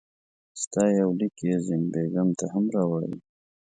[0.61, 3.19] ستا یو لیک یې زین بېګم ته هم راوړی وو.